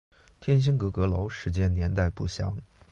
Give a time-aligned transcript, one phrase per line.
[0.39, 2.57] 天心阁阁楼始建年代不详。